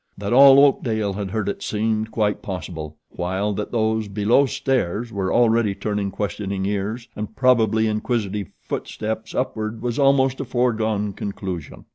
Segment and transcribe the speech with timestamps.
[0.17, 5.31] That all Oakdale had heard it seemed quite possible, while that those below stairs were
[5.31, 11.85] already turning questioning ears, and probably inquisitive footsteps, upward was almost a foregone conclusion.